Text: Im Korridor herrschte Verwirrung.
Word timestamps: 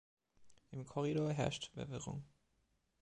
Im 0.71 0.87
Korridor 0.87 1.31
herrschte 1.31 1.69
Verwirrung. 1.69 2.23